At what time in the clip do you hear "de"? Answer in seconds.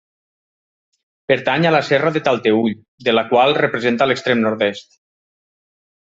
2.15-2.23, 3.09-3.13